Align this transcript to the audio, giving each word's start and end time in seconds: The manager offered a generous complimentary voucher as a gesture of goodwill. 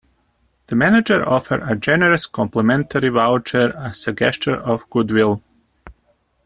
The 0.65 0.75
manager 0.75 1.23
offered 1.29 1.61
a 1.61 1.75
generous 1.75 2.25
complimentary 2.25 3.09
voucher 3.09 3.77
as 3.77 4.07
a 4.07 4.13
gesture 4.13 4.55
of 4.57 4.89
goodwill. 4.89 5.43